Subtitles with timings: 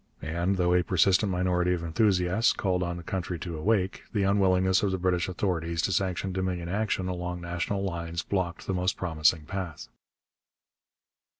[0.23, 4.81] And, though a persistent minority of enthusiasts called on the country to awake, the unwillingness
[4.81, 9.43] of the British authorities to sanction Dominion action along national lines blocked the most promising
[9.45, 9.89] path.